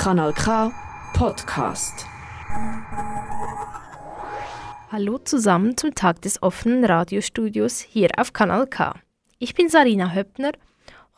[0.00, 0.72] Kanal K
[1.12, 2.06] Podcast.
[4.90, 8.94] Hallo zusammen zum Tag des offenen Radiostudios hier auf Kanal K.
[9.38, 10.52] Ich bin Sarina Höppner.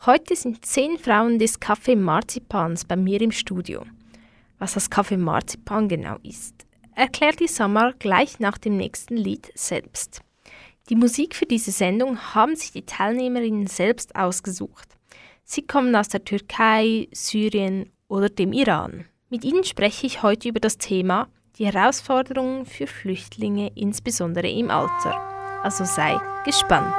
[0.05, 3.85] Heute sind zehn Frauen des Café Marzipans bei mir im Studio.
[4.59, 10.19] Was das Café Marzipan genau ist, erklärt die Samar gleich nach dem nächsten Lied selbst.
[10.89, 14.89] Die Musik für diese Sendung haben sich die Teilnehmerinnen selbst ausgesucht.
[15.45, 19.05] Sie kommen aus der Türkei, Syrien oder dem Iran.
[19.29, 21.27] Mit ihnen spreche ich heute über das Thema
[21.57, 25.61] die Herausforderungen für Flüchtlinge, insbesondere im Alter.
[25.63, 26.93] Also sei gespannt.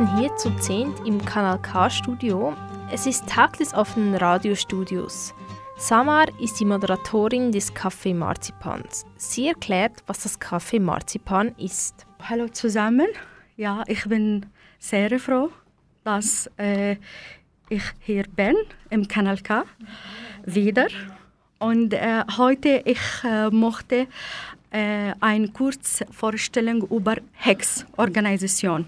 [0.00, 2.54] Sitzen hier zu zehnt im Kanal K Studio.
[2.90, 5.34] Es ist Tag des offenen Radiostudios.
[5.76, 9.04] Samar ist die Moderatorin des Café Marzipans.
[9.16, 12.06] Sie erklärt, was das Café Marzipan ist.
[12.22, 13.08] Hallo zusammen.
[13.56, 14.46] Ja, ich bin
[14.78, 15.50] sehr froh,
[16.04, 16.96] dass äh,
[17.68, 18.56] ich hier bin
[18.88, 19.64] im Kanal K
[20.46, 20.86] wieder.
[21.58, 24.06] Und äh, heute ich äh, möchte
[24.70, 28.86] äh, eine Kurzvorstellung über HEX-Organisation.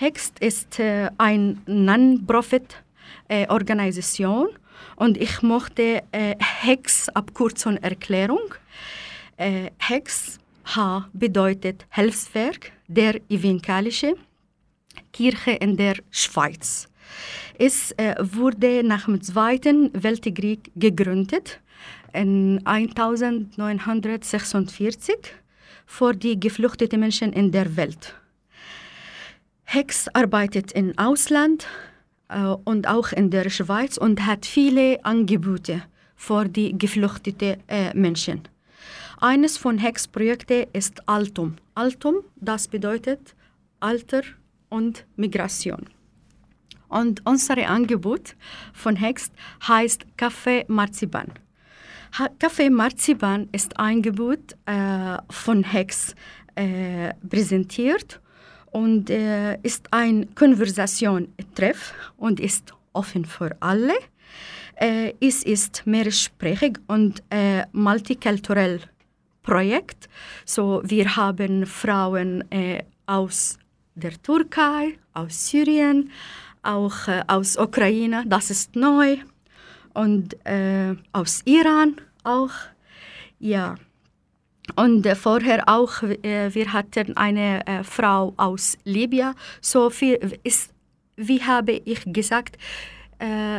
[0.00, 4.52] HEX ist äh, eine Non-Profit-Organisation äh,
[4.96, 8.54] und ich möchte äh, HEX Abkürzung Erklärung.
[9.36, 14.14] Äh, HEX H bedeutet Hilfswerk der Evangelischen
[15.12, 16.88] Kirche in der Schweiz.
[17.58, 21.60] Es äh, wurde nach dem Zweiten Weltkrieg gegründet
[22.14, 25.14] in 1946
[25.84, 28.14] für die geflüchteten Menschen in der Welt.
[29.72, 31.68] Hex arbeitet im Ausland,
[32.28, 35.82] äh, und auch in der Schweiz und hat viele Angebote
[36.16, 38.42] für die geflüchteten äh, Menschen.
[39.20, 41.54] Eines von Hex Projekten ist Altum.
[41.76, 43.36] Altum, das bedeutet
[43.78, 44.22] Alter
[44.70, 45.86] und Migration.
[46.88, 48.34] Und unser Angebot
[48.72, 49.30] von Hex
[49.68, 51.28] heißt Kaffee Marzipan.
[52.40, 56.16] Kaffee Marzipan ist ein Angebot äh, von Hex
[56.56, 58.20] äh, präsentiert
[58.72, 63.94] und äh, ist ein Konversation-Treff und ist offen für alle.
[64.76, 68.80] Äh, es ist mehrsprachig und äh, multikulturell
[69.42, 70.08] Projekt.
[70.44, 73.58] So, wir haben Frauen äh, aus
[73.94, 76.10] der Türkei, aus Syrien,
[76.62, 79.16] auch äh, aus Ukraine, das ist neu,
[79.94, 82.52] und äh, aus Iran auch.
[83.38, 83.74] Ja.
[84.76, 89.34] Und äh, vorher auch, äh, wir hatten eine äh, Frau aus Libyen.
[89.60, 90.72] So viel ist,
[91.16, 92.56] wie habe ich gesagt,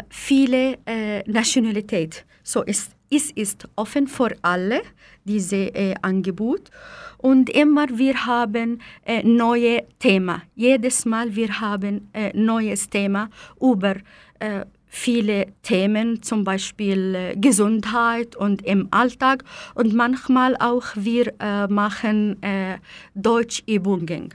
[0.09, 0.79] viele
[1.27, 2.25] Nationalität.
[2.41, 4.81] So ist es ist offen für alle
[5.25, 6.71] diese äh, Angebot
[7.17, 10.41] und immer wir haben äh, neue Themen.
[10.55, 13.29] Jedes Mal wir haben äh, neues Thema
[13.59, 13.97] über
[14.39, 19.43] äh, viele Themen, zum Beispiel äh, Gesundheit und im Alltag
[19.73, 22.77] und manchmal auch wir äh, machen äh,
[23.15, 24.33] Deutschübungen.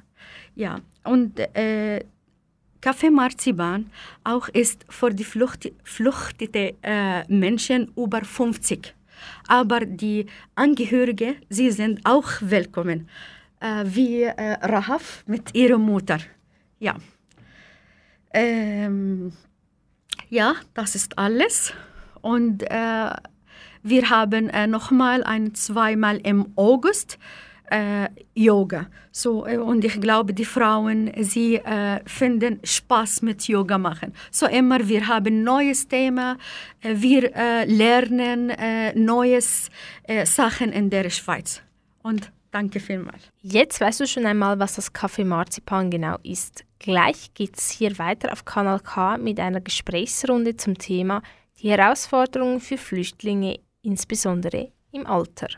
[0.55, 2.01] Ja, und äh,
[2.81, 3.91] Kaffee Marzipan
[4.25, 8.95] auch ist für die Flucht, fluchtete äh, Menschen über 50.
[9.49, 10.25] Aber die
[10.55, 13.09] Angehörigen, sie sind auch willkommen,
[13.61, 16.19] äh, wie äh, Rahaf mit ihrer Mutter.
[16.79, 16.97] Ja.
[18.33, 19.33] Ähm,
[20.29, 21.73] ja, das ist alles.
[22.21, 23.11] Und äh,
[23.83, 27.19] wir haben äh, nochmal ein zweimal im August
[27.71, 28.87] äh, Yoga.
[29.13, 34.13] So, äh, und ich glaube, die Frauen, sie äh, finden Spaß mit Yoga machen.
[34.31, 36.37] So immer, wir haben neues Thema,
[36.81, 39.71] äh, wir äh, lernen äh, neues
[40.25, 41.63] Sachen in der Schweiz.
[42.03, 43.31] Und danke vielmals.
[43.43, 46.65] Jetzt weißt du schon einmal, was das Kaffee Marzipan genau ist.
[46.79, 51.23] Gleich geht es hier weiter auf Kanal K mit einer Gesprächsrunde zum Thema
[51.61, 55.49] die Herausforderungen für Flüchtlinge, insbesondere im Alter.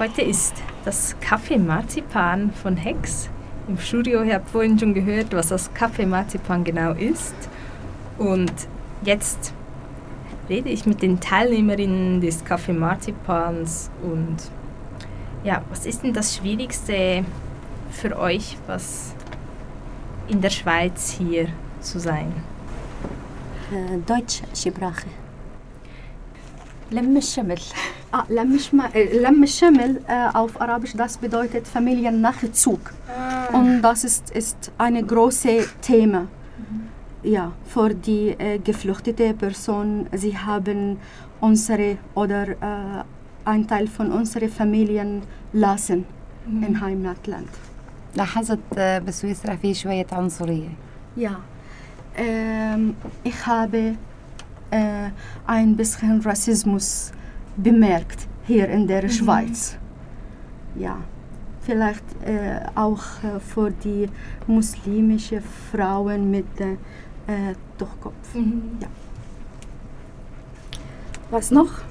[0.00, 0.54] Heute ist
[0.84, 3.28] das Kaffee Marzipan von Hex.
[3.68, 7.34] Im Studio, ihr habt vorhin schon gehört, was das Kaffee Marzipan genau ist.
[8.18, 8.52] Und
[9.02, 9.52] jetzt
[10.48, 14.36] rede ich mit den Teilnehmerinnen des Kaffee Marzipans und
[15.44, 17.24] ja, was ist denn das Schwierigste
[17.90, 19.14] für euch, was
[20.28, 21.48] in der Schweiz hier
[21.80, 22.32] zu sein?
[23.72, 25.06] Äh, Deutsche Sprache.
[26.90, 27.60] لم الشمل
[28.12, 32.92] Ah, Lamm Shma- äh, Lamm Schimmel äh, auf Arabisch, das bedeutet Familiennachzug.
[33.52, 36.26] Und das ist, ist eine große Thema.
[37.22, 40.06] Ja, für die äh, geflüchtete Person.
[40.12, 40.98] Sie haben
[41.40, 42.54] unsere oder äh,
[43.44, 46.04] ein Teil von unserer Familien lassen
[46.66, 47.48] im Heimatland.
[48.16, 50.68] لاحظت آه، بسويسرا في شوية عنصرية
[51.16, 51.36] Ja,
[52.16, 52.94] ähm,
[53.24, 53.94] ich habe
[54.70, 55.10] äh,
[55.46, 57.12] ein bisschen Rassismus
[57.57, 59.77] bemerkt hier in der Schweiz.
[60.75, 60.97] Ja,
[61.61, 64.07] vielleicht äh, auch äh, für die
[64.47, 65.41] muslimische
[65.71, 66.73] Frauen mit äh,
[67.27, 68.35] äh, Durchkopf.
[68.35, 68.87] Ja.
[71.29, 71.81] Was noch?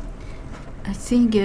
[0.87, 1.41] I think uh,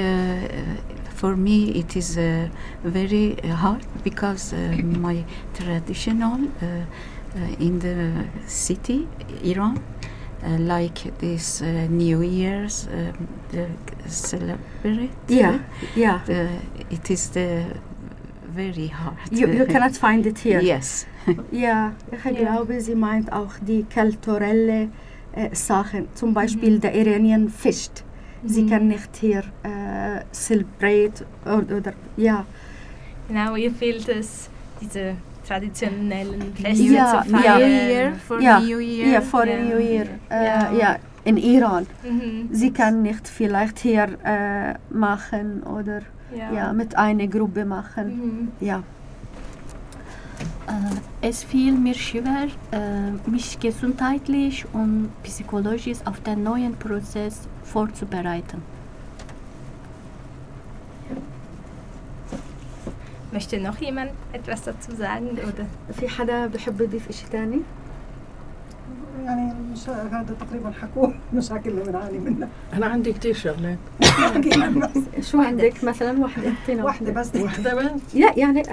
[1.14, 2.48] for me it is uh,
[2.84, 6.40] very hard because uh, my traditional
[7.60, 8.12] in the
[8.48, 9.08] city
[9.44, 9.78] Iran
[10.44, 13.68] uh, like this uh, New Year's um, the
[14.10, 15.60] celebrate Ja,
[15.96, 16.22] ja.
[16.26, 16.48] the,
[16.90, 17.66] it is the
[18.56, 20.62] very hard You, you cannot find it here.
[20.62, 21.06] yes
[21.52, 24.90] Ja, ich glaube, sie meint auch die kulturelle
[25.34, 26.08] äh, Sachen.
[26.14, 28.04] Zum Beispiel der Iranian fischt.
[28.46, 28.70] Sie Mhm.
[28.70, 32.46] kann nicht hier äh, celebrate oder, oder ja.
[33.28, 34.50] Genau, ihr fehlt es,
[34.80, 35.16] diese
[35.48, 37.40] traditionellen Feste Ja, zu ja.
[37.40, 37.60] feiern.
[37.60, 39.58] New Year for Ja, New Year Ja, vor Ja.
[39.60, 40.08] New Year.
[40.30, 40.72] Äh, Ja.
[40.72, 40.96] ja.
[41.24, 41.88] in Iran.
[42.04, 42.50] Mhm.
[42.52, 46.02] Sie kann nicht vielleicht hier äh, machen oder
[46.36, 46.52] Ja.
[46.54, 46.74] ja.
[46.74, 48.08] mit einer Gruppe machen.
[48.08, 48.52] Mhm.
[48.60, 48.84] Ja.
[50.68, 58.62] Äh, es fiel mir schwer, äh, mich gesundheitlich und psychologisch auf den neuen Prozess vorzubereiten.
[63.36, 65.28] Möchte noch jemand etwas dazu sagen?
[65.32, 65.66] Oder?
[65.94, 67.62] في حدا بحب يضيف شيء ثاني؟
[69.26, 72.50] يعني مش هذا تقريبا حكوه المشاكل اللي بنعاني منها.
[72.74, 73.78] أنا عندي كتير شغلات.
[74.04, 76.50] احكي عنها شو عندك مثلا؟ واحدة.
[76.50, 77.12] اعطينا واحدة.
[77.12, 77.36] بس.
[77.36, 78.64] واحدة بس؟ لا يعني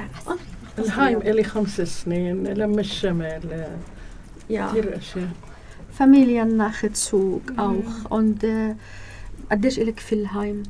[0.79, 3.67] الهايم إلي خمس سنين لم الشمال.
[4.51, 4.71] ja.
[4.71, 5.29] كتير أشياء.
[5.99, 8.75] Familiennachzug auch und äh,
[9.51, 10.63] قديش إلك في الهايم؟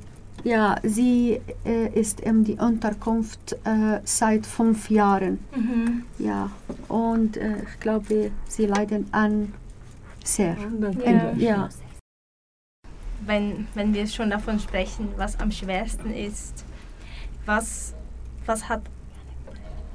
[0.44, 5.38] Ja, sie äh, ist in die Unterkunft äh, seit fünf Jahren.
[5.54, 6.04] Mhm.
[6.18, 6.50] Ja,
[6.88, 9.52] und äh, ich glaube, sie leiden an
[10.24, 10.56] sehr.
[11.04, 11.32] Ja.
[11.36, 11.68] Ja,
[13.24, 16.64] Wenn, wenn wir schon davon sprechen, was am schwersten ist,
[17.46, 17.94] was,
[18.46, 18.82] was hat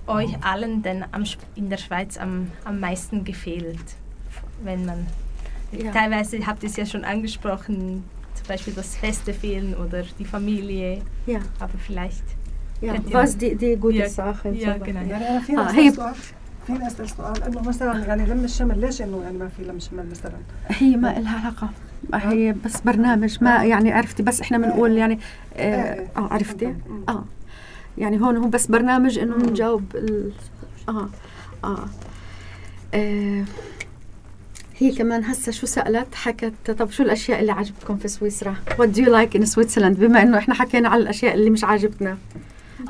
[0.05, 1.25] euch allen denn am,
[1.55, 3.95] in der Schweiz am, am meisten gefehlt?
[4.63, 5.07] Wenn man
[5.71, 5.91] Ja.
[5.91, 8.05] teilweise habt ihr es ja schon angesprochen,
[8.47, 12.23] Beispiel das Feste fehlen oder die Familie, ja, aber vielleicht.
[12.81, 12.93] ja.
[13.11, 14.99] Was die, die gute Ja, Sachen ja, genau.
[15.09, 19.47] يعني في آه، سؤال اسال سؤال انه مثلا يعني لم الشمل ليش انه يعني ما
[19.47, 20.33] في لم شمل مثلا؟
[20.69, 21.69] هي ما لها علاقة
[22.13, 25.19] هي بس برنامج ما يعني عرفتي بس إحنا بنقول يعني
[25.55, 26.75] آه, آه عرفتي
[27.09, 27.23] آه
[27.97, 30.31] يعني هون هو بس برنامج انه بنجاوب ال...
[30.89, 31.09] آه.
[31.63, 31.85] آه
[32.93, 33.43] آه
[34.79, 39.01] هي كمان هسه شو سألت؟ حكت طب شو الأشياء اللي عجبتكم في سويسرا؟ وات دو
[39.03, 42.17] يو لايك ان سويسرلاند بما إنه إحنا حكينا على الأشياء اللي مش عاجبتنا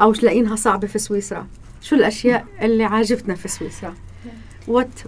[0.01, 1.48] أو مش لاقينها صعبة في سويسرا
[1.82, 3.94] شو الأشياء اللي عاجبتنا في سويسرا؟
[4.67, 5.00] وات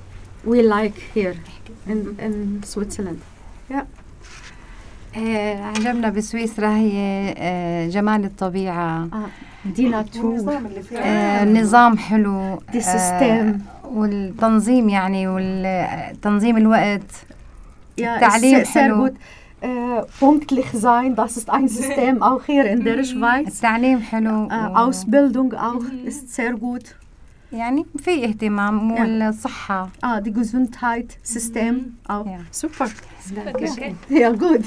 [0.46, 1.36] وي لايك هير
[1.88, 3.20] ان ان سويسرلاند
[3.72, 3.88] يا
[5.18, 9.08] آه، عجبنا بسويسرا هي آه، جمال الطبيعة.
[9.14, 9.28] آه.
[9.66, 10.60] دي ناتور
[10.98, 12.62] آه، نظام حلو.
[12.72, 13.60] دي آه، سيستم
[13.92, 17.12] والتنظيم يعني وتنظيم الوقت.
[18.02, 19.14] Ja, تعليم ist sehr, sehr حلو.
[20.20, 23.48] punktlich sein, das ist ein System auch hier in der Schweiz.
[23.48, 24.48] التعليم حلو.
[24.76, 26.96] Ausbildung auch ist sehr gut.
[27.54, 28.92] يعني في اهتمام.
[28.92, 31.76] والصحة Ah, die Gesundheitssystem
[32.08, 32.26] auch.
[32.26, 32.40] Ja.
[32.52, 32.88] Super.
[33.56, 33.96] Okay.
[34.10, 34.64] Ja, gut.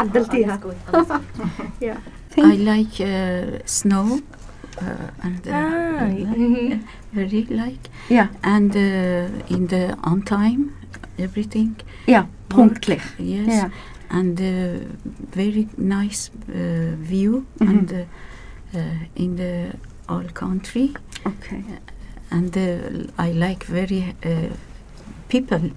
[0.00, 0.60] عدلتيها.
[2.36, 4.06] I like uh, snow
[4.78, 6.80] uh, and uh, Ah, uh, mhm.
[7.12, 10.62] very like Ja, and uh, in the on time
[11.18, 11.72] everything
[12.06, 13.02] ja, punktlich.
[13.18, 13.70] yes Ja.
[14.18, 14.46] and uh,
[15.40, 17.68] very nice uh, view Mhm.
[17.70, 17.98] and uh,
[18.78, 19.52] uh, in the
[20.08, 20.86] all country
[21.24, 21.64] Okay.
[22.30, 24.52] and uh, I like very uh,
[25.28, 25.70] people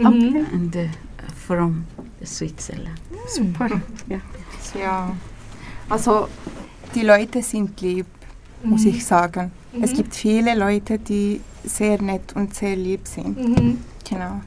[0.00, 0.44] Okay.
[0.52, 0.86] and uh,
[1.34, 1.86] from
[2.24, 2.98] Switzerland.
[3.28, 3.68] Super.
[4.08, 4.20] Ja.
[4.78, 5.16] Ja,
[5.88, 6.28] also
[6.94, 8.06] die Leute sind lieb,
[8.62, 9.50] muss ich sagen.
[9.80, 13.36] Es gibt viele Leute, die sehr nett und sehr lieb sind.
[13.38, 13.78] Mhm.
[14.08, 14.40] Genau.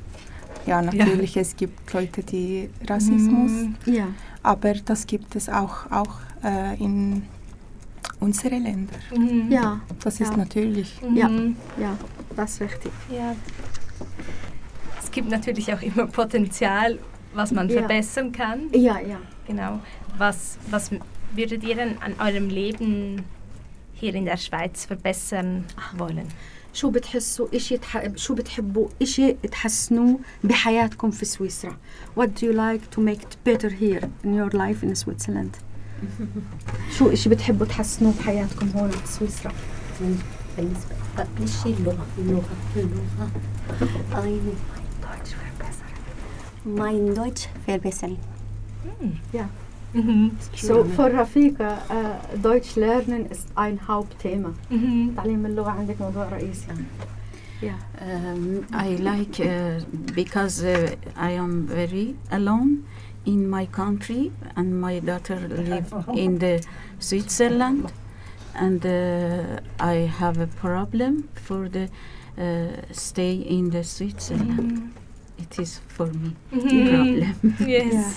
[0.66, 3.52] Ja, natürlich, es gibt Leute, die Rassismus,
[3.86, 4.08] Ja.
[4.44, 7.24] aber das gibt es auch, auch äh, in
[8.23, 9.01] unseren Ländern.
[9.15, 9.51] Mhm.
[9.51, 9.81] Ja.
[10.05, 10.27] Das Ja.
[10.27, 11.01] ist natürlich.
[11.15, 11.29] Ja.
[11.29, 11.57] Mhm.
[11.81, 11.97] Ja,
[12.37, 12.93] das ist richtig.
[13.11, 13.35] Ja.
[15.03, 16.99] Es gibt natürlich auch immer Potenzial,
[17.35, 17.79] was man Ja.
[17.81, 18.69] verbessern kann.
[18.73, 19.19] Ja, ja.
[19.47, 19.81] Genau.
[20.19, 20.91] Was, was
[21.35, 23.25] würdet ihr denn an eurem Leben
[23.95, 25.65] hier in der Schweiz verbessern
[25.97, 26.29] wollen?
[26.75, 28.03] شو بتحسوا إشي تح...
[28.17, 31.77] شو بتحبوا إشي تحسنوه بحياتكم في سويسرا
[32.17, 35.57] What do you like to make it better here in your life in Switzerland
[36.98, 39.52] شو إشي بتحبوا تحسنوه بحياتكم هون في سويسرا
[40.58, 40.96] بالنسبة
[41.64, 43.30] شيء اللغة اللغة اللغة
[44.14, 44.56] ein
[46.66, 48.18] mein Deutsch verbessern.
[49.34, 49.50] Ja.
[49.94, 50.32] Mhm.
[50.56, 55.16] So für Rafika uh, Deutsch lernen ist ein Hauptthema Mhm.
[55.16, 56.68] تعليم اللغة عندك موضوع رئيسي
[57.62, 57.80] Yeah.
[58.02, 59.80] Um, I like uh,
[60.16, 62.72] because uh, I am very alone
[63.26, 66.62] in my country and my daughter live in the
[67.00, 67.92] Switzerland
[68.56, 71.90] and uh, I have a problem for the
[72.38, 74.92] uh, stay in the Switzerland.
[75.40, 76.90] It is for me Mhm.
[76.90, 77.36] problem.
[77.68, 77.94] Yes.
[77.94, 78.12] Yeah.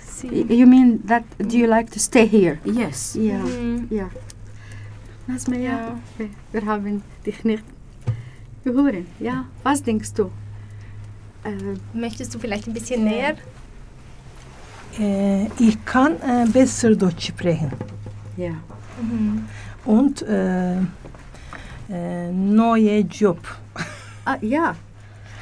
[0.00, 0.46] See.
[0.58, 2.58] You mean that do you like to stay here?
[2.64, 3.14] yes.
[3.16, 3.42] Yeah.
[3.44, 3.86] Mhm.
[3.90, 4.08] Ja.
[5.28, 5.62] Nasma, ja.
[5.62, 5.98] Ja.
[6.14, 6.30] Okay.
[6.52, 7.62] Wir haben dich nicht
[8.64, 9.04] gehört.
[9.20, 10.30] Ja, was denkst du?
[11.44, 13.36] Äh, Möchtest du vielleicht ein bisschen näher?
[14.98, 17.70] Äh, ich kann äh, besser Deutsch sprechen.
[18.36, 18.50] ja.
[19.00, 19.44] Mhm.
[19.84, 20.74] Und äh,
[21.88, 23.38] äh, neue Job
[24.24, 24.74] Ah, ja.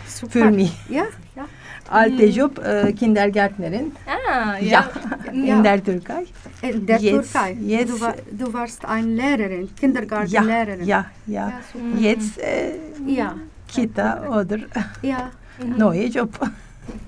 [0.06, 0.32] Super.
[0.32, 0.76] für mich.
[0.88, 1.44] Ja, ja.
[1.90, 4.84] Alte Job, äh, Kindergärtnerin Ah, ja.
[5.32, 5.56] ja.
[5.56, 6.24] in der Türkei.
[6.62, 7.56] In der Jetzt- Türkei.
[7.60, 10.84] jetzt- du, war, du warst eine Lehrerin, Ja, Kindergartenlehrerin.
[10.86, 11.48] ja, ja.
[11.48, 11.98] Ja.
[11.98, 12.72] Jetzt äh,
[13.06, 13.34] Ja,
[13.66, 14.58] Kita oder
[15.02, 15.30] ja,
[15.78, 16.38] neue Job.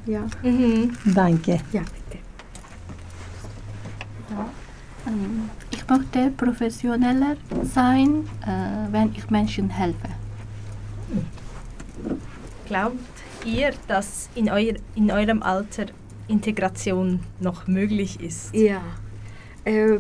[0.07, 0.23] ja.
[0.43, 0.97] Mhm.
[1.15, 1.61] Danke.
[1.73, 1.83] Ja,
[5.76, 7.36] Ich möchte professioneller
[7.78, 8.10] sein,
[8.46, 10.10] äh, wenn ich Menschen helfe.
[12.68, 12.98] Glaubt
[13.46, 15.86] ihr, dass in, euer, in eurem Alter
[16.30, 18.56] Integration noch möglich ist?
[18.56, 18.82] يا
[19.68, 20.00] آه،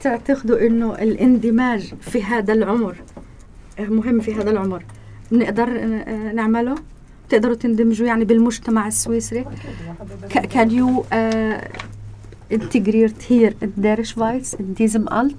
[0.00, 2.96] بتعتقدوا انه الاندماج في هذا العمر
[3.78, 4.84] آه، مهم في هذا العمر
[5.30, 6.74] بنقدر آه، نعمله
[7.28, 9.44] تقدروا تندمجوا يعني بالمجتمع السويسري
[10.28, 11.68] Ca- can you uh,
[12.53, 15.35] integriert hier in der Schweiz in diesem Alt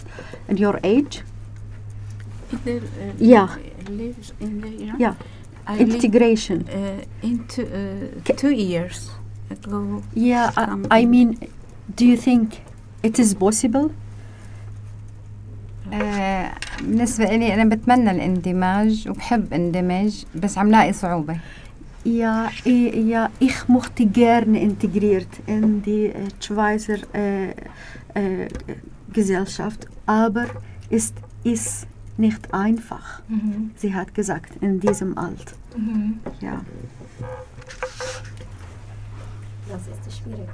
[0.49, 1.17] in your age
[2.53, 3.49] In the, uh, Ja.
[3.89, 5.01] lives in the Iran.
[5.01, 5.17] Ja.
[5.67, 7.67] I live, integration uh, into uh,
[8.27, 9.11] Ca- two years
[9.51, 10.03] ago.
[10.15, 11.29] yeah I, I mean
[11.99, 12.47] do you think
[13.03, 13.87] it is possible
[15.93, 16.51] آه،
[16.81, 21.37] بالنسبة لي أنا بتمنى الاندماج وبحب اندمج بس عم لاقي صعوبة
[22.05, 27.51] Ja, i- ja, ich möchte gerne integriert in die äh, Schweizer äh,
[28.15, 28.49] äh,
[29.13, 30.47] Gesellschaft, aber
[30.91, 31.15] ist
[31.45, 31.87] ist
[32.17, 33.23] nicht einfach.
[33.29, 33.71] Mhm.
[33.77, 35.55] Sie hat gesagt in diesem Alt.
[35.77, 36.19] Mhm.
[36.41, 36.61] Ja.
[39.69, 40.49] Das ist schwierig.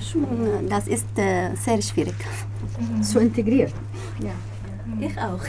[0.00, 2.14] Schon, Das ist äh, sehr schwierig.
[3.02, 3.72] Zu integrieren.
[5.00, 5.40] Ich auch.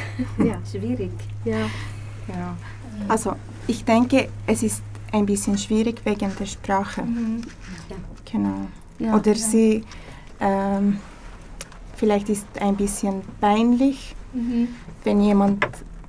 [0.44, 0.60] Ja.
[0.72, 1.12] Schwierig.
[1.46, 1.60] Ja.
[2.28, 2.58] Ja.
[3.08, 3.36] Also
[3.70, 7.04] ich denke, es ist ein bisschen schwierig wegen der Sprache.
[7.04, 7.42] Mhm.
[8.32, 8.60] Genau.
[9.00, 9.16] Ja.
[9.16, 9.84] Oder sie,
[10.40, 10.98] ähm,
[11.96, 14.68] vielleicht ist ein bisschen peinlich, Mhm.
[15.04, 15.66] wenn jemand,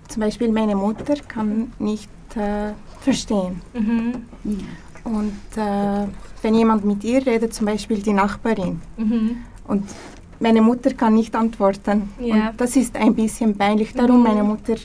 [0.09, 3.61] zum Beispiel meine Mutter kann nicht äh, verstehen.
[3.73, 4.13] Mhm.
[5.05, 6.07] Und äh,
[6.43, 9.37] wenn jemand mit ihr redet, zum Beispiel die Nachbarin, Mhm.
[9.69, 9.85] und
[10.41, 12.11] meine Mutter kann nicht antworten.
[12.21, 12.51] Ja.
[12.51, 13.93] Und das ist ein bisschen peinlich.
[13.95, 14.23] Darum, Mhm.
[14.23, 14.77] meine Mutter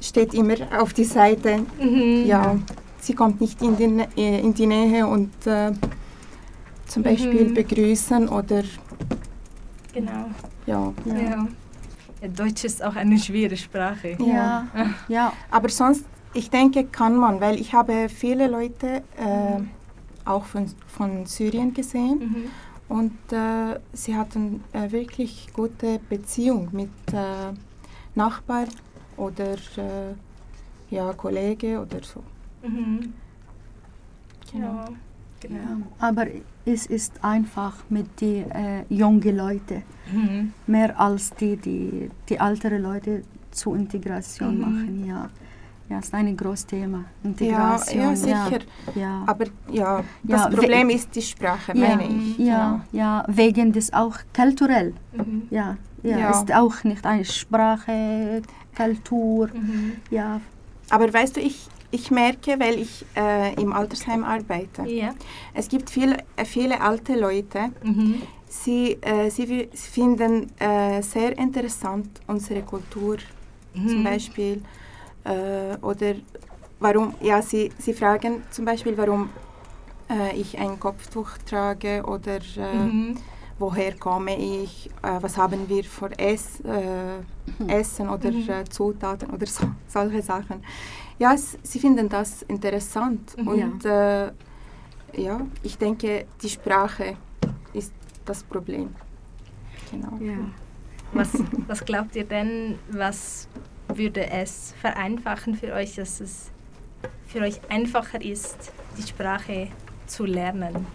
[0.00, 1.58] steht immer auf die Seite.
[1.80, 2.24] Mhm.
[2.26, 2.56] Ja,
[3.00, 5.72] sie kommt nicht in die, äh, in die Nähe und äh,
[6.86, 7.54] zum Beispiel Mhm.
[7.54, 8.62] begrüßen oder
[9.92, 10.26] Genau.
[10.66, 10.92] ja.
[11.04, 11.46] Ja.
[12.22, 14.16] Ja, Deutsch ist auch eine schwere Sprache.
[14.20, 14.66] Ja.
[15.08, 15.32] Ja.
[15.50, 19.60] Aber sonst, ich denke, kann man, weil ich habe viele Leute äh,
[20.24, 22.18] auch von, von Syrien gesehen
[22.88, 22.96] Mhm.
[22.96, 27.52] und äh, sie hatten äh, wirklich gute Beziehung mit äh,
[28.14, 28.66] Nachbar
[29.20, 30.14] oder äh,
[30.90, 32.22] ja, Kollege oder so.
[32.66, 33.12] Mhm.
[34.52, 34.84] Genau.
[35.40, 35.76] genau.
[36.00, 36.26] Aber
[36.64, 40.52] es ist einfach mit den äh, jungen Leuten Mhm.
[40.66, 44.60] mehr als die, die, die ältere Leute zur Integration Mhm.
[44.60, 45.28] machen, ja.
[45.88, 46.98] Ja, ist ein großes Thema.
[46.98, 48.00] Ja, Integration.
[48.02, 48.58] ja, sicher.
[48.94, 49.24] Ja.
[49.26, 52.38] Aber ja, Ja, das we- Problem ist die Sprache, ja, meine ich.
[52.38, 54.94] Ja, ja, wegen des auch kulturell.
[55.12, 55.42] Mhm.
[55.50, 56.30] Ja, ja, Ja.
[56.30, 58.40] ist auch nicht eine Sprache,
[58.84, 59.48] Kultur.
[59.52, 59.96] Mhm.
[60.10, 60.40] Ja,
[60.90, 65.10] Aber weißt du, ich, ich merke, weil ich äh, im Altersheim arbeite, Ja.
[65.54, 68.22] es gibt viel, äh, viele alte Leute, Mhm.
[68.48, 73.18] sie, äh, sie fi- finden äh, sehr interessant unsere Kultur
[73.86, 74.04] zum Mhm.
[74.04, 74.62] Beispiel.
[75.24, 76.14] Äh, oder
[76.80, 79.28] warum, ja, sie, sie fragen zum Beispiel, warum
[80.10, 83.16] äh, ich ein Kopftuch trage oder äh, Mhm.
[83.60, 87.20] Woher komme ich, äh, was haben wir für Ess, äh,
[87.80, 88.48] Essen oder Mhm.
[88.48, 90.64] äh, Zutaten oder so, solche Sachen.
[91.18, 93.48] Ja, es, sie finden das interessant Mhm.
[93.48, 94.32] und äh,
[95.16, 97.16] ja, ich denke, die Sprache
[97.74, 97.92] ist
[98.24, 98.88] das Problem.
[99.90, 100.12] Genau.
[100.20, 100.38] ja.
[101.12, 101.30] Was,
[101.66, 103.48] was glaubt ihr denn, was
[103.88, 106.50] würde es vereinfachen für euch, dass es
[107.26, 109.68] für euch einfacher ist, die Sprache
[110.06, 110.86] zu lernen?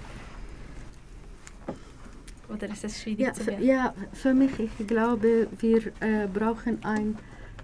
[2.53, 3.65] Oder ist es schwierig Ja, zu für, lernen?
[3.65, 7.17] ja, für mich, ich glaube, wir äh, brauchen ein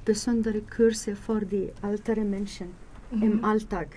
[0.06, 2.68] besondere Kurse für die älteren Menschen
[3.12, 3.24] Mhm.
[3.24, 3.88] im Alltag.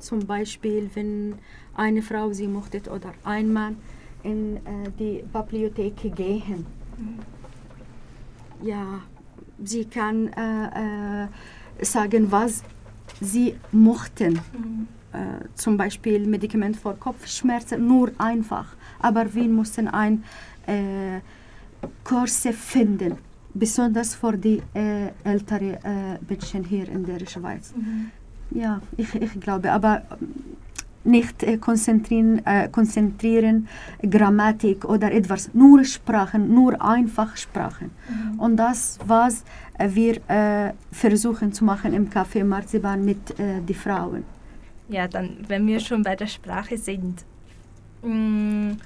[0.00, 1.34] Zum Beispiel, wenn
[1.74, 3.76] eine Frau sie möchte oder ein Mann
[4.24, 4.60] in äh,
[4.98, 6.66] die Bibliothek gehen.
[8.62, 9.00] Ja,
[9.62, 11.28] sie kann äh, äh,
[11.84, 12.62] sagen, was
[13.20, 14.34] sie mochten.
[14.34, 14.88] Mhm.
[15.12, 15.18] Äh,
[15.54, 18.74] zum Beispiel Medikament für Kopfschmerzen, nur einfach.
[19.08, 20.24] Aber wir mussten ein
[20.66, 21.20] äh,
[22.02, 23.12] Kurse finden,
[23.52, 27.74] besonders für die äh, älteren äh, Menschen hier in der Schweiz.
[27.76, 28.10] Mhm.
[28.62, 30.28] Ja, ich, ich glaube, aber ähm,
[31.04, 33.68] nicht äh, konzentrieren, äh, konzentrieren,
[34.14, 37.90] Grammatik oder etwas, nur Sprachen, nur einfach Sprachen.
[38.38, 39.44] Und das, was
[39.78, 44.24] wir äh, versuchen zu machen im Café Marzipan mit äh, den Frauen.
[44.88, 47.24] Ja, dann, wenn wir schon bei der Sprache sind,
[48.02, 48.76] mh,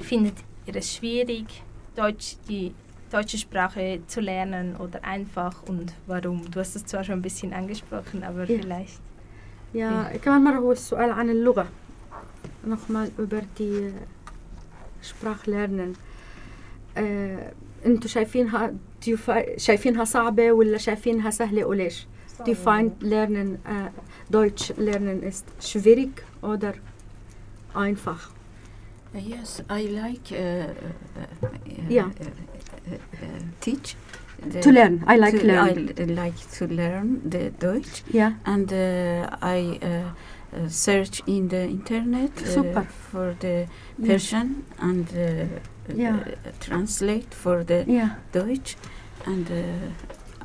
[0.00, 0.34] findet
[0.66, 1.62] ihr es schwierig,
[1.96, 2.74] Deutsch, die
[3.10, 6.50] deutsche Sprache zu lernen oder einfach und warum?
[6.50, 8.58] Du hast es zwar schon ein bisschen angesprochen, aber Ja.
[8.60, 9.00] vielleicht.
[9.74, 11.68] يا كمان مرة هو السؤال عن اللغة
[12.66, 13.92] نقمل über die
[15.02, 15.96] Sprache lernen
[16.96, 17.52] آه،
[17.86, 18.72] انتوا شايفينها
[19.04, 22.06] do you fi- شايفينها صعبة ولا شايفينها سهلة وليش؟
[22.38, 23.90] Do you find lernen äh,
[24.32, 26.10] Deutsch lernen ist schwierig
[26.42, 26.74] oder
[27.74, 28.30] einfach?
[29.15, 31.49] Uh, yes, I like uh, uh,
[31.89, 32.05] Yeah.
[32.05, 32.09] uh,
[32.91, 33.95] uh, uh, teach.
[34.61, 35.03] To learn.
[35.07, 35.89] I like to, learn.
[35.99, 38.33] I like to learn the Deutsch, Yeah.
[38.45, 39.87] and uh, I uh,
[40.57, 42.83] uh, search in the internet Super.
[42.83, 44.07] for the Yeah.
[44.07, 46.15] Persian and uh, Yeah.
[46.19, 48.09] uh, translate for the Yeah.
[48.33, 48.75] Deutsch,
[49.25, 49.47] and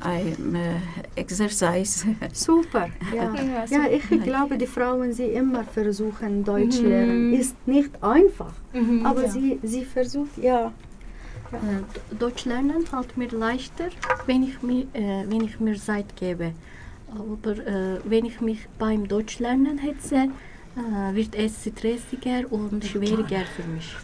[0.03, 0.79] uh, I uh,
[1.15, 2.05] exercise.
[2.33, 2.87] Super.
[3.13, 3.33] Ja.
[3.33, 6.89] Ja, ja, ich glaube, die Frauen, sie immer versuchen Deutsch Mhm.
[6.89, 7.33] lernen.
[7.33, 9.29] Ist nicht einfach, Mhm, aber ja.
[9.29, 10.71] sie, sie versucht, ja.
[11.51, 13.89] Äh, Deutsch lernen fällt mir leichter,
[14.27, 16.53] wenn ich mir, äh, wenn ich mir Zeit gebe.
[17.11, 20.27] Aber äh, wenn ich mich beim Deutsch lernen hetze,
[20.77, 23.95] äh, wird es stressiger und schwieriger für mich.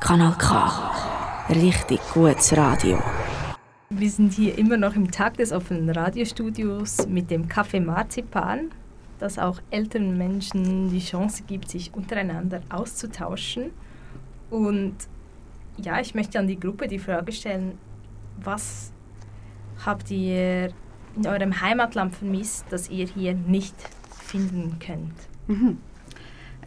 [0.00, 1.17] Kanal K
[1.49, 3.01] Richtig gutes Radio.
[3.89, 8.71] Wir sind hier immer noch im Tag des offenen Radiostudios mit dem Café Marzipan,
[9.19, 13.71] das auch älteren Menschen die Chance gibt, sich untereinander auszutauschen.
[14.49, 14.95] Und
[15.77, 17.77] ja, ich möchte an die Gruppe die Frage stellen,
[18.43, 18.91] was
[19.85, 20.73] habt ihr
[21.15, 23.75] in eurem Heimatland vermisst, das ihr hier nicht
[24.09, 25.13] finden könnt?
[25.49, 25.77] مهم.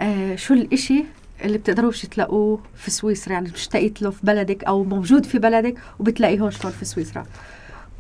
[0.01, 1.05] آه شو الإشي
[1.45, 6.41] اللي بتقدروش تلاقوه في سويسرا يعني اشتقيت له في بلدك أو موجود في بلدك وبتلاقيه
[6.41, 7.27] هون في سويسرا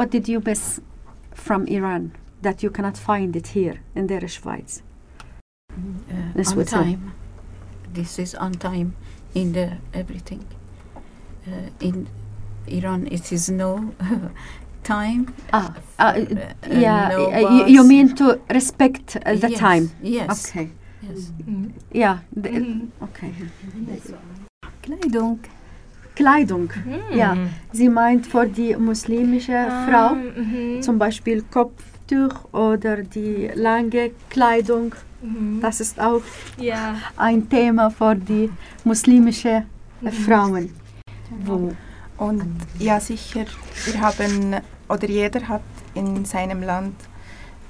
[0.02, 0.80] What did you miss
[1.46, 2.02] from Iran
[2.46, 4.72] that you cannot find it here in der Schweiz?
[4.80, 6.84] uh, This on would help.
[6.86, 7.02] time.
[7.98, 8.88] This is on time
[9.40, 9.66] in the
[10.00, 10.42] everything.
[11.46, 11.96] Uh, in
[12.78, 13.70] Iran, it is no
[14.94, 15.22] time.
[15.58, 15.68] Ah,
[16.04, 16.18] ah, Uh,
[16.86, 17.88] yeah, no uh, you, you bus.
[17.92, 18.26] mean to
[18.58, 19.84] respect uh, the Yes, time?
[20.18, 20.30] Yes.
[20.48, 20.66] Okay,
[21.15, 21.31] Yes.
[21.93, 22.91] yeah, the, Mhm.
[23.01, 23.31] okay.
[24.81, 25.39] Kleidung.
[26.15, 26.69] Kleidung,
[27.15, 27.37] ja.
[27.71, 30.81] Sie meint für die muslimische Frau Mhm.
[30.81, 34.93] zum Beispiel Kopftuch oder die lange Kleidung.
[35.21, 35.61] Mhm.
[35.61, 36.21] Das ist auch
[36.57, 36.95] Ja.
[37.17, 38.49] ein Thema für die
[38.83, 39.63] muslimische
[40.03, 40.69] äh, Frauen.
[41.45, 41.71] Wo
[42.17, 42.43] Und
[42.77, 43.45] ja, sicher,
[43.85, 44.55] wir haben,
[44.89, 45.63] oder jeder hat
[45.95, 46.93] in seinem Land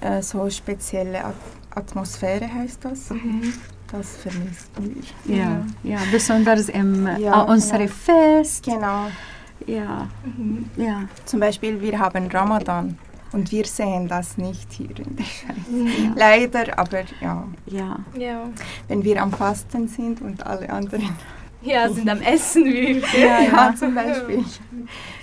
[0.02, 1.24] äh, so spezielle
[1.75, 3.11] Atmosphäre, heißt das.
[3.93, 4.71] Das vermisst
[5.25, 5.37] wir.
[5.37, 7.89] ja, ja, besonders im Ja, äh, unsere ja.
[7.89, 9.07] Fest, Genau.
[9.67, 10.09] Ja.
[10.77, 11.03] ja.
[11.25, 12.99] Zum Beispiel, wir haben Ramadan
[13.33, 16.15] und wir sehen das nicht hier in der Schweiz.
[16.17, 17.45] Leider, aber ja.
[17.67, 17.97] Ja.
[18.19, 18.49] Ja.
[18.89, 21.09] Wenn wir am Fasten sind und alle anderen.
[21.63, 24.45] Ja, sind am Essen wie Ja, ja, zum Beispiel.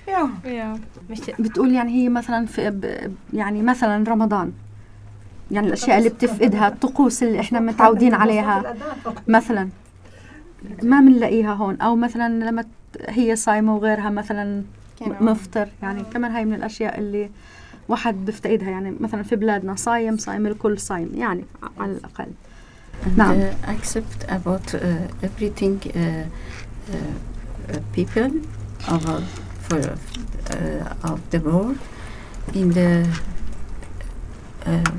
[0.07, 0.29] Ja.
[0.51, 0.75] Ja.
[1.09, 4.53] Möchte- بتقول يعني هي مثلا في ب- يعني مثلا رمضان
[5.50, 8.74] يعني الأشياء اللي بتفقدها الطقوس اللي إحنا متعودين عليها.
[9.28, 9.68] مثلا
[10.82, 11.80] ما بنلاقيها هون.
[11.80, 12.64] أو مثلا لما
[13.08, 14.62] هي صايمة وغيرها مثلا.
[15.20, 15.68] مفطر.
[15.82, 17.30] يعني كمان هاي من الأشياء اللي
[17.88, 18.70] واحد بيفتقدها.
[18.70, 21.10] يعني مثلا في بلادنا صايم صايم الكل صايم.
[21.14, 21.44] يعني
[21.78, 22.26] على الأقل.
[23.16, 23.40] نعم.
[23.40, 24.78] uh, accept about uh,
[25.26, 26.96] everything uh, uh,
[27.72, 28.32] uh, people
[28.88, 29.22] about
[29.68, 29.80] for
[30.50, 31.78] uh, of the world
[32.60, 32.90] in the
[34.66, 34.92] uh,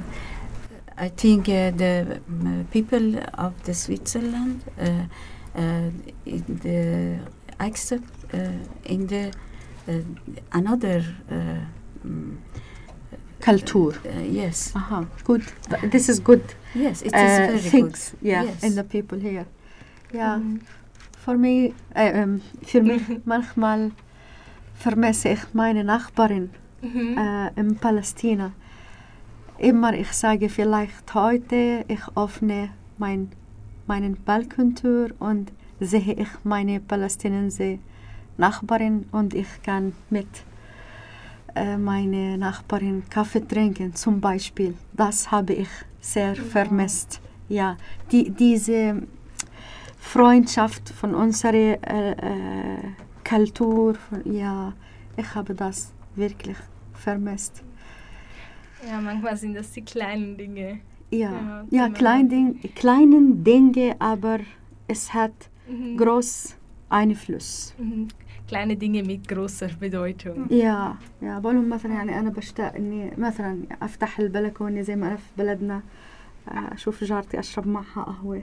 [0.99, 5.05] I think uh, the um, people of the Switzerland uh,
[5.55, 5.89] uh,
[6.25, 7.19] in the
[7.59, 8.09] accept
[8.85, 9.31] in the
[10.51, 11.03] another.
[11.31, 12.39] Um,
[13.39, 13.95] culture.
[14.05, 14.71] Uh, yes.
[14.75, 15.05] Uh -huh.
[15.23, 15.43] Good.
[15.69, 16.55] Th this is good.
[16.73, 18.31] Yes, it uh, is very things, good.
[18.31, 18.63] Yeah, yes.
[18.63, 19.45] in the people here.
[20.11, 20.35] Yeah.
[20.35, 20.49] Mm-hmm.
[20.49, 20.61] Mm.
[21.17, 22.41] Voor mij, uh, um,
[23.33, 23.91] manchmal
[24.73, 27.17] vermisse ik mijn nachbarin mm-hmm.
[27.17, 28.53] uh, in Palestina.
[29.59, 33.29] Immer ich sage vielleicht heute ich öffne mein
[33.87, 37.79] meinen Balkontür und sehe ich meine palästinensische
[38.37, 40.27] Nachbarin und ich kann mit
[41.55, 44.75] äh, meine Nachbarin Kaffee trinken zum Beispiel.
[44.93, 45.69] Das habe ich
[45.99, 47.19] sehr vermisst.
[47.49, 47.77] Ja,
[48.11, 49.01] die, diese
[49.97, 52.77] Freundschaft von unserer äh, äh,
[53.27, 54.73] Kultur, von, ja,
[55.17, 56.57] ich habe das wirklich
[56.93, 57.63] vermisst.
[58.87, 60.79] Ja, manchmal sind das die kleinen Dinge.
[61.11, 64.39] Ja, Ja, ja, klein Ding, kleinen Dinge, aber
[64.87, 65.97] es hat Mhm.
[65.97, 66.55] groß
[66.89, 67.73] Einfluss.
[67.79, 68.07] Mhm.
[68.47, 70.47] Kleine Dinge mit großer Bedeutung.
[70.51, 75.29] يا يا بقولهم مثلا يعني أنا بشتاق إني مثلا أفتح البلكونة زي ما أنا في
[75.37, 75.81] بلدنا
[76.47, 78.41] آه، أشوف جارتي أشرب معها قهوة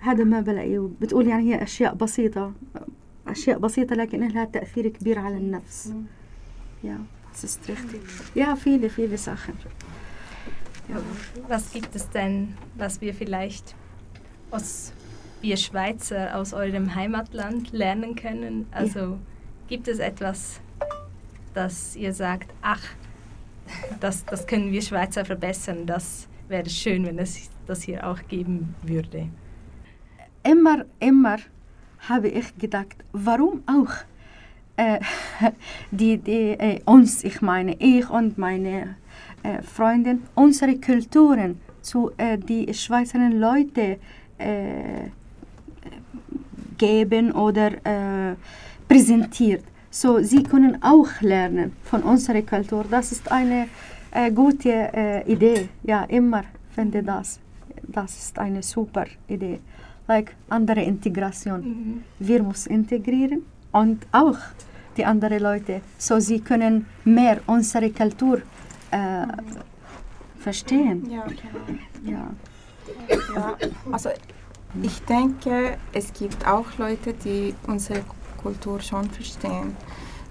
[0.00, 2.52] هذا ما بلاقيه بتقول يعني هي أشياء بسيطة
[3.28, 5.94] أشياء بسيطة لكن لها تأثير كبير على النفس
[6.84, 6.98] يا
[7.32, 8.00] das ist richtig.
[8.34, 9.54] Ja, viele, viele Sachen.
[11.48, 13.74] Was gibt es denn, was wir vielleicht
[14.50, 14.92] aus
[15.40, 18.66] wir Schweizer aus eurem Heimatland lernen können?
[18.70, 19.18] Also
[19.68, 20.60] gibt es etwas,
[21.54, 22.82] das ihr sagt, ach,
[24.00, 28.74] das, das können wir Schweizer verbessern, das wäre schön, wenn es das hier auch geben
[28.82, 29.28] würde.
[30.44, 31.38] Immer, immer
[32.08, 33.92] habe ich gedacht, warum auch
[34.76, 35.00] äh,
[35.90, 38.96] die, die, äh, uns, ich meine, ich und meine
[39.42, 43.98] äh, Freundin, unsere Kulturen zu äh, die Schweizer Leute
[44.38, 45.10] äh,
[46.78, 48.34] geben oder äh,
[48.88, 49.64] präsentiert.
[49.90, 52.84] So, sie können auch lernen von unserer Kultur.
[52.90, 53.68] Das ist eine
[54.34, 55.68] gute Idee.
[55.84, 57.40] Ja, immer finde das.
[57.82, 59.60] Das ist eine super Idee.
[60.08, 62.04] Like andere Integration.
[62.18, 64.38] Wir müssen integrieren und auch
[64.96, 68.42] die anderen Leute, so sie können mehr unsere Kultur
[68.90, 69.26] äh,
[70.38, 71.10] verstehen.
[71.10, 71.80] Ja, genau.
[72.04, 72.30] Ja.
[73.34, 73.56] Ja,
[73.90, 74.10] also
[74.82, 78.02] ich denke, es gibt auch Leute, die unsere
[78.42, 79.76] Kultur schon verstehen.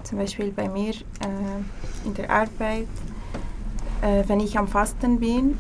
[0.04, 2.88] Zum Beispiel bei mir äh, in der Arbeit,
[4.02, 5.58] äh, wenn ich am Fasten bin,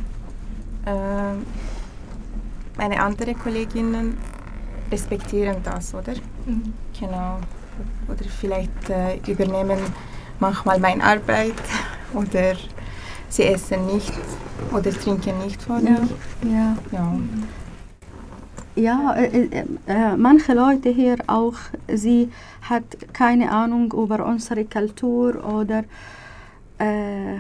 [0.86, 1.34] äh,
[2.78, 4.18] meine anderen Kolleginnen
[4.92, 6.14] respektieren das, oder?
[7.00, 7.40] Genau.
[8.08, 9.80] Oder vielleicht äh, übernehmen
[10.40, 11.54] manchmal meine Arbeit
[12.14, 12.56] oder
[13.30, 14.12] sie essen nicht
[14.74, 15.92] oder trinken nicht vor Ja.
[15.92, 16.08] mir.
[16.44, 16.76] Ja.
[16.92, 17.14] Ja.
[18.76, 21.56] Ja, äh, äh, äh, manche Leute hier auch,
[21.94, 25.84] sie hat keine Ahnung über unsere Kultur oder
[26.80, 27.40] äh, äh,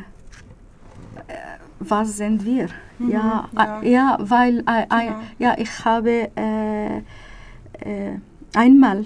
[1.79, 2.67] was sind wir.
[2.99, 3.81] ja, ja.
[3.81, 5.21] äh, ja, weil Genau.
[5.39, 6.29] ja, ich habe
[8.53, 9.05] einmal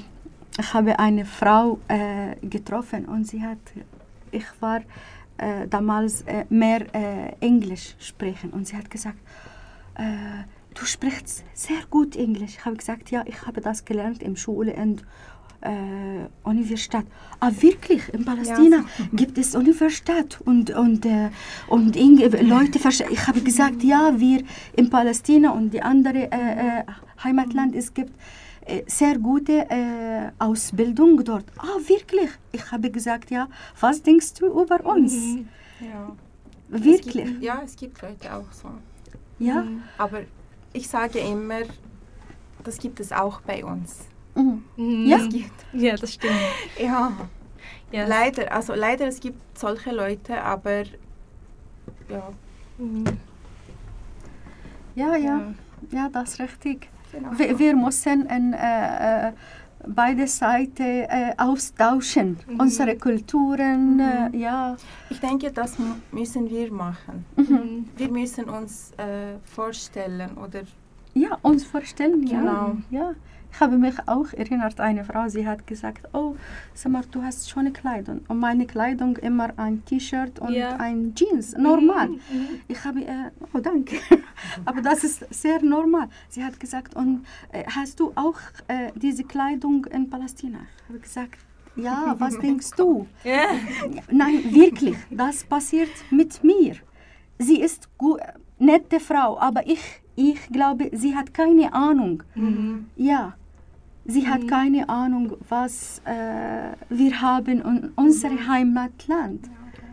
[0.57, 3.57] ich habe eine Frau äh, getroffen und sie hat,
[4.31, 4.81] ich war
[5.37, 9.17] äh, damals äh, mehr äh, Englisch sprechen und sie hat gesagt,
[9.95, 10.03] äh,
[10.73, 12.55] du sprichst sehr gut Englisch.
[12.57, 15.03] Ich habe gesagt, ja, ich habe das gelernt in Schule und
[15.61, 17.05] äh, Universität.
[17.39, 18.13] Ah, wirklich?
[18.13, 21.07] In Palästina gibt es Universität und, und,
[21.67, 23.09] und Eng Leute verstehen.
[23.11, 24.43] Ich habe gesagt, ja, wir
[24.75, 26.29] in Palästina und die andere
[27.23, 28.13] Heimatland, es gibt
[28.87, 31.45] sehr gute äh, Ausbildung dort.
[31.57, 32.29] Ah, wirklich?
[32.51, 33.47] Ich habe gesagt, ja,
[33.79, 35.37] was denkst du über uns?
[35.79, 36.15] Ja.
[36.67, 37.25] Wirklich?
[37.25, 38.69] Es gibt, ja, es gibt Leute auch so.
[39.39, 39.65] Ja?
[39.97, 40.21] Aber
[40.73, 41.61] ich sage immer,
[42.63, 44.07] das gibt es auch bei uns.
[44.35, 44.63] Mhm.
[44.77, 45.05] Mhm.
[45.05, 45.17] Ja.
[45.17, 46.33] Es gibt, Ja, das stimmt.
[46.79, 47.11] ja.
[47.91, 48.07] Ja.
[48.07, 50.83] Leider, also leider, es gibt solche Leute, aber
[52.09, 52.29] ja.
[54.95, 55.53] Ja, ja,
[55.91, 56.89] ja, das ist richtig.
[57.15, 57.29] Genau.
[57.39, 59.31] Wir, wir müssen äh, äh,
[59.87, 62.37] beide Seiten äh, austauschen.
[62.57, 64.75] Unsere Kulturen, äh, ja.
[65.09, 65.77] Ich denke, das
[66.11, 67.25] müssen wir machen.
[67.35, 67.85] Mhm.
[67.95, 70.61] Wir müssen uns äh, vorstellen oder
[71.13, 72.77] Ja, uns vorstellen, Genau.
[72.89, 73.13] ja.
[73.55, 76.35] Ich habe mich auch erinnert, eine Frau, sie hat gesagt, oh,
[76.73, 78.19] sag mal, du hast schöne Kleidung.
[78.27, 80.75] Und meine Kleidung immer ein T-Shirt und Ja.
[80.75, 82.09] ein Jeans, normal.
[82.67, 83.95] Ich habe, äh, oh danke,
[84.65, 86.09] aber das ist sehr normal.
[86.27, 88.37] Sie hat gesagt, und äh, hast du auch
[88.67, 90.59] äh, diese Kleidung in Palästina?
[90.83, 91.37] Ich habe gesagt,
[91.77, 93.07] ja, was denkst du?
[93.23, 93.45] Ja.
[94.11, 96.75] Nein, wirklich, das passiert mit mir.
[97.39, 98.17] Sie ist gu-
[98.59, 102.21] nette Frau, aber ich, ich glaube, sie hat keine Ahnung.
[102.97, 103.35] Ja,
[104.04, 109.42] sie hat keine Ahnung, was äh, wir haben in unserem Heimatland.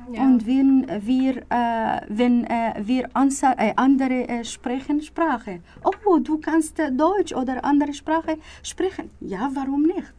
[0.07, 6.37] Und wenn wir, äh, wenn äh, wir ansa- äh, andere äh, sprechen Sprache, oh, du
[6.37, 9.09] kannst äh, Deutsch oder andere Sprache sprechen.
[9.19, 10.13] Ja, warum nicht?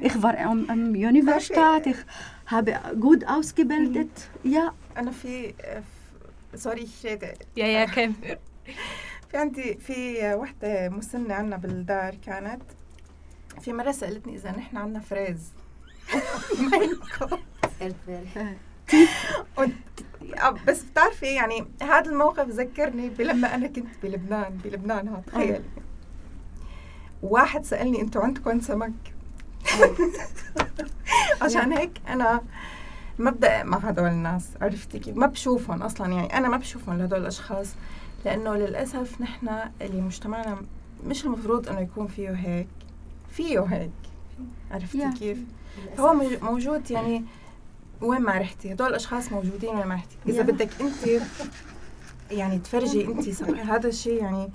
[0.00, 2.00] Ich war am, am Universität, ich
[2.46, 4.30] habe gut ausgebildet.
[4.44, 5.54] Ja, أنا في
[6.54, 6.88] سوري
[7.56, 8.10] Ja, ja, okay.
[9.30, 12.62] في عندي في وحدة مسنة عنا بالدار كانت
[13.61, 15.51] في مرة سألتني إذا نحن عنا فريز
[20.37, 25.63] ja, بس بتعرفي يعني هذا الموقف ذكرني بلما أنا كنت بلبنان بلبنان ها تخيل
[27.23, 28.93] واحد سألني أنتوا عندكم سمك؟
[31.41, 32.41] عشان هيك أنا
[33.19, 37.21] ما ببدأ مع هدول الناس عرفتي كيف؟ ما بشوفهم أصلا يعني أنا ما بشوفهم لهدول
[37.21, 37.67] الأشخاص
[38.25, 39.49] لأنه للأسف نحن
[39.81, 40.61] اللي مجتمعنا
[41.03, 42.67] مش المفروض إنه يكون فيه هيك.
[43.35, 43.91] فيه هيك
[44.71, 45.17] عرفتي Yeah.
[45.19, 45.37] كيف؟
[45.97, 47.25] موج- موجود يعني
[48.01, 48.73] وين ما رحتي.
[48.73, 50.15] هدول الأشخاص موجودين وين ما رحتي.
[50.27, 50.45] إذا Yeah.
[50.45, 51.21] بدك أنت
[52.31, 54.49] يعني تفرجي أنت صح- هذا الشيء يعني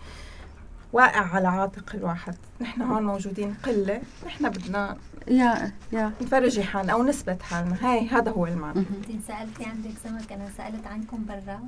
[0.93, 2.35] واقع على عاتق الواحد.
[2.61, 6.23] نحن هون موجودين قلة نحن بدنا ja, ja.
[6.23, 7.77] نفرجي حالنا أو نثبت حالنا.
[7.81, 8.79] هاي هذا هو المعنى.
[8.79, 11.61] إنت سألتي عندك سمك أنا سألت عنكم برات.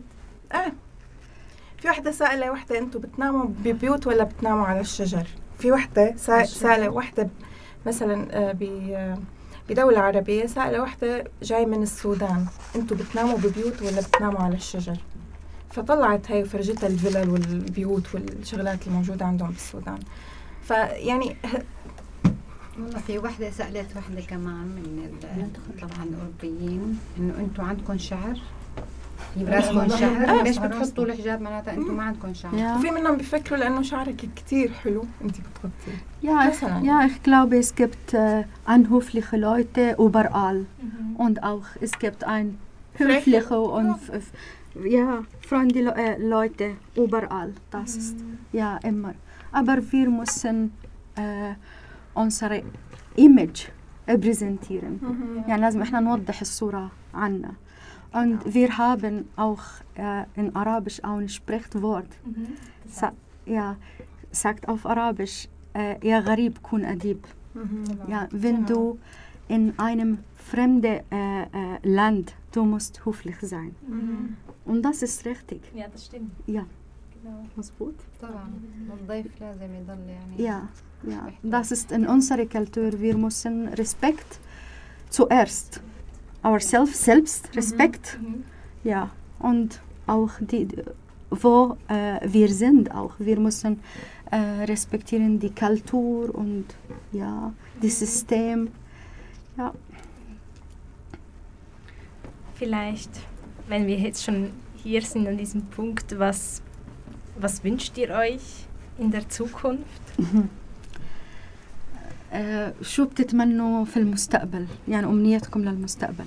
[0.53, 0.73] آه.
[1.83, 5.27] في وحدة سائلة وحدة أنتوا بتناموا ببيوت ولا بتناموا على الشجر؟
[5.59, 7.29] في وحدة سا- سائلة وحدة
[7.87, 9.19] مثلا آه، ب- آه،
[9.71, 12.47] بدولة عربية سائلة وحدة جاي من السودان.
[12.77, 14.97] أنتوا بتناموا ببيوت ولا بتناموا على الشجر؟
[15.71, 19.99] فطلعت هاي وفرجتها الفلل والبيوت والشغلات اللي موجودة عندهم بالسودان.
[20.63, 21.37] فيعني
[22.79, 25.19] والله في وحدة سألت وحدة كمان من
[25.83, 28.39] طبعا الأوروبيين إنه أنتم عندكم شعر؟
[29.37, 30.41] يبرزكم شعر.
[30.41, 34.73] آه، ليش بتحطوا الحجاب معناتها أنتم ما عندكم شعر؟ وفي منهم بيفكروا لأنه شعرك كثير
[34.73, 35.05] حلو.
[35.25, 40.65] انت بتغطي يا اخ كلاو بيس كبت آه، أن هوفلي خلويته وبرقال.
[41.21, 41.91] اند أوخ إس
[42.29, 42.55] أن
[43.03, 43.97] هوفلي خو اون
[44.77, 47.53] يا فراندي آه، لويته وبرقال.
[47.73, 48.15] تاس
[48.55, 49.15] يا إمر.
[49.55, 50.69] أبر فير مسن
[52.17, 52.65] أون سري
[53.19, 53.63] ايمج
[54.09, 54.99] أبريزنتيرن.
[55.49, 57.53] يعني لازم إحنا نوضح الصورة عنا.
[58.14, 59.64] Und wir haben auch
[59.96, 62.08] äh, in Arabisch auch ein Sprichwort.
[62.88, 63.12] Sa
[63.46, 63.76] ja,
[64.32, 67.28] sagt auf Arabisch, äh, ja Gharib kun adib.
[68.08, 69.00] Ja, wenn du
[69.48, 71.46] in einem fremden äh, äh,
[71.84, 73.76] Land, du musst höflich sein.
[74.66, 75.62] Und das ist richtig.
[75.74, 76.32] Ja, das stimmt.
[76.48, 76.66] Ja,
[77.24, 77.44] Genau.
[77.58, 77.94] مظبوط.
[78.22, 78.50] طبعا
[79.02, 80.68] الضيف لازم يضل يعني Ja,
[81.10, 82.92] ja, das ist in unserer Kultur.
[83.00, 84.40] Wir müssen Respekt
[85.10, 85.82] zuerst.
[86.43, 88.19] Ourselves, selbst, Respekt.
[88.85, 90.69] Ja, und auch die,
[91.31, 93.15] wo äh, wir sind auch.
[93.19, 93.81] Wir müssen
[94.31, 96.67] äh, respektieren die Kultur und
[97.13, 98.69] ja, das System.
[99.57, 99.73] Ja,
[102.63, 103.11] Vielleicht,
[103.67, 106.63] wenn wir jetzt schon hier sind an diesem Punkt, was,
[107.37, 108.41] was wünscht ihr euch
[108.99, 110.03] in der Zukunft?
[112.33, 116.25] آه، شو بتتمنوا في المستقبل؟ يعني أمنيتكم للمستقبل؟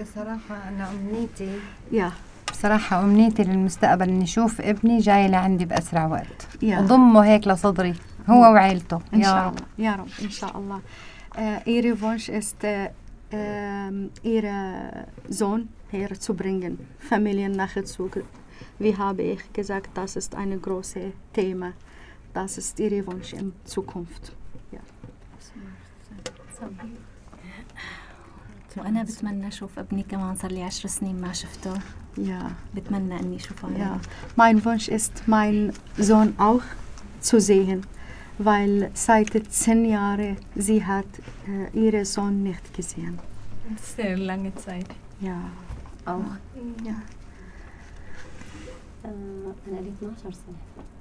[0.00, 1.58] بصراحة أنا أمنيتي
[1.92, 2.12] يا.
[2.52, 6.48] بصراحة أمنيتي للمستقبل إني أشوف ابني جاي لعندي بأسرع وقت.
[6.62, 6.78] يا.
[6.80, 7.94] وضمه هيك لصدري
[8.30, 9.00] هو وعيلته.
[9.14, 9.54] إن يا شاء رب.
[9.56, 9.66] الله.
[9.90, 10.80] يا رب إن شاء الله.
[11.36, 12.62] äh, Ihre Wunsch ist,
[14.22, 16.78] Ihre Sohn herzubringen,
[17.10, 18.22] Familiennachzug.
[18.78, 21.72] Wie habe ich gesagt, das ist ein großes Thema.
[22.33, 24.33] Das ist Ihre Wunsch in Zukunft.
[28.77, 31.73] وانا بتمنى اشوف ابني كمان صار لي عشر سنين ما شفته
[32.17, 33.99] Ja, بتمنى اني اشوفه ja.
[34.37, 36.63] Mein Wunsch ist, meinen Sohn auch
[37.21, 37.81] zu sehen.
[38.39, 41.11] weil seit zehn Jahren sie hat
[41.47, 43.19] äh, ihren Sohn nicht gesehen.
[43.97, 44.89] Sehr lange Zeit.
[45.21, 45.39] Ja,
[46.05, 46.31] auch.
[46.85, 46.95] Ja.
[49.05, 50.92] أنا لي 12 سنة ما شفته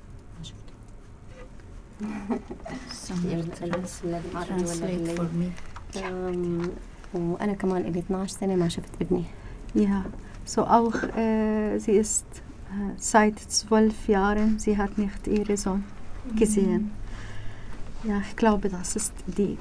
[4.46, 5.50] Translate for me.
[5.96, 6.70] أم،
[7.14, 9.24] وأنا كمان لي 12 سنة ما شفت ابني
[9.74, 10.04] Ja,
[10.44, 12.24] so auch äh, sie ist
[12.70, 15.84] äh, seit zwölf Jahren, sie hat nicht ihren Sohn
[16.36, 16.90] gesehen.
[18.04, 19.58] Ja, ich glaube, das ist die,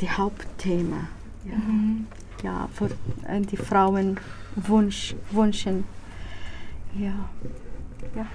[0.00, 1.08] die Hauptthema.
[1.44, 1.58] Ja,
[2.42, 2.86] ja für
[3.28, 4.18] äh, die Frauen
[4.56, 5.84] Wunsch, wünschen.
[6.98, 7.14] Ja.
[8.16, 8.26] ja.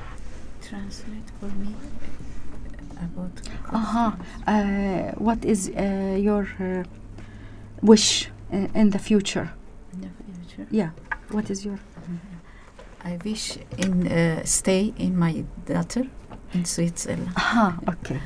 [0.62, 1.74] Translate for me
[3.03, 3.41] About.
[3.73, 6.85] Aha, uh, what is uh, your uh,
[7.83, 9.51] wish in, in the future?
[9.93, 10.67] in the future.
[10.71, 10.91] Yeah,
[11.31, 11.79] what is your
[13.05, 16.07] I wish in uh, stay in my daughter
[16.53, 17.31] in Switzerland.
[17.37, 18.21] Aha, okay.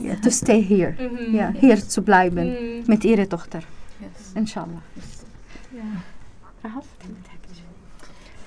[0.00, 0.96] Ja, to stay here.
[1.32, 3.62] Ja, hier zu bleiben mit ihrer Tochter.
[4.00, 4.32] Yes.
[4.34, 4.82] Inshallah.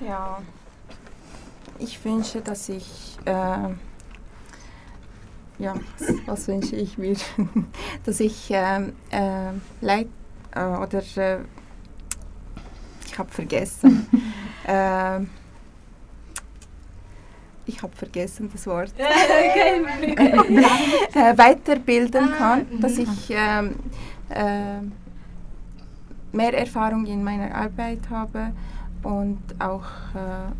[0.00, 0.42] Ja,
[1.78, 3.68] ich wünsche, dass ich, äh,
[5.58, 5.74] ja,
[6.26, 7.16] was wünsche ich mir?
[8.04, 10.08] dass ich ähm, äh, Leid
[10.54, 11.38] äh, oder äh,
[13.06, 14.06] ich habe vergessen.
[14.66, 15.20] äh,
[17.66, 18.92] ich habe vergessen das Wort.
[18.98, 19.78] äh,
[21.38, 23.76] weiterbilden kann, dass ich ähm,
[24.30, 24.80] äh,
[26.32, 28.52] mehr Erfahrung in meiner Arbeit habe
[29.02, 29.84] und auch
[30.14, 30.50] äh,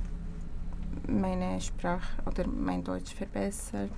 [1.10, 3.90] meine Sprache oder mein Deutsch verbessert.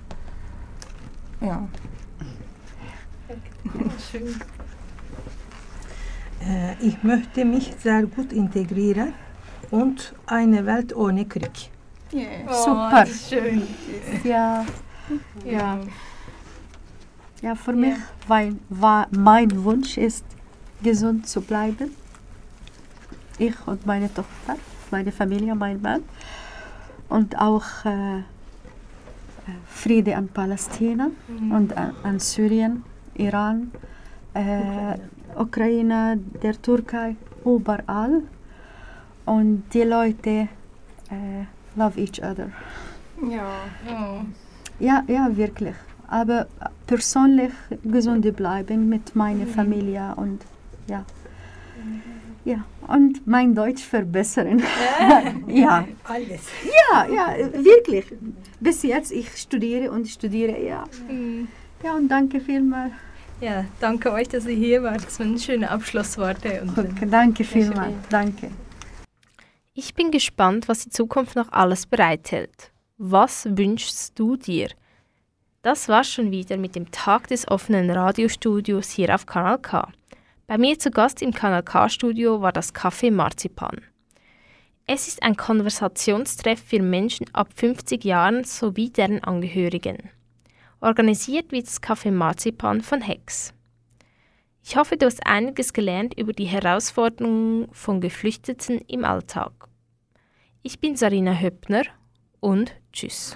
[1.41, 1.67] Ja.
[6.41, 9.13] Äh, ich möchte mich sehr gut integrieren
[9.71, 11.69] und eine Welt ohne Krieg.
[12.13, 12.53] Yeah.
[12.53, 13.05] Super.
[13.05, 13.63] schön.
[14.23, 14.65] Ja,
[15.43, 15.79] Ja.
[17.41, 17.95] ja für mich
[18.27, 20.25] weil, war mein Wunsch ist,
[20.81, 21.91] gesund zu bleiben.
[23.37, 24.55] Ich und meine Tochter,
[24.91, 26.03] meine Familie, mein Mann.
[27.09, 28.23] Und auch äh,
[29.67, 31.11] Friede an Palästina
[31.51, 32.83] und an, an Syrien,
[33.15, 33.71] Iran,
[34.33, 34.97] äh,
[35.35, 37.15] Ukraine, der Türkei,
[37.45, 38.23] überall.
[39.25, 40.47] Und die Leute
[41.09, 42.49] äh, love each other.
[43.29, 44.25] Ja.
[44.79, 45.75] Ja, ja, wirklich.
[46.07, 46.47] Aber
[46.85, 47.51] persönlich
[47.83, 50.45] gesund bleiben mit meiner Familie und
[50.87, 51.03] ja.
[52.45, 54.61] Ja, und mein Deutsch verbessern.
[55.47, 55.87] ja.
[56.03, 56.41] Alles.
[56.91, 58.05] Ja, ja, wirklich.
[58.59, 60.83] Bis jetzt, ich studiere und studiere, ja.
[61.83, 62.93] Ja, und danke vielmals.
[63.41, 65.03] Ja, danke euch, dass ihr hier wart.
[65.03, 66.61] Das waren schöne Abschlussworte.
[66.61, 67.95] Und Okay, danke vielmals.
[68.09, 68.51] Danke.
[69.73, 72.71] Ich bin gespannt, was die Zukunft noch alles bereithält.
[72.97, 74.69] Was wünschst du dir?
[75.63, 79.89] Das war's schon wieder mit dem Tag des offenen Radiostudios hier auf Kanal K.
[80.47, 83.81] Bei mir zu Gast im Kanal K-Studio war das Café Marzipan.
[84.85, 90.11] Es ist ein Konversationstreff für Menschen ab 50 Jahren sowie deren Angehörigen.
[90.81, 93.55] Organisiert wird das Café Marzipan von Hex.
[94.63, 99.51] Ich hoffe, du hast einiges gelernt über die Herausforderungen von Geflüchteten im Alltag.
[100.61, 101.83] Ich bin Sarina Höppner
[102.39, 103.35] und tschüss.